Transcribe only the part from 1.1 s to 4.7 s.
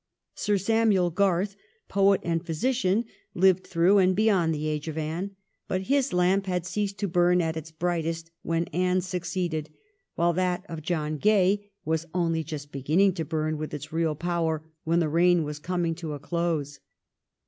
Garth, poet and physician, lived through and beyond tjie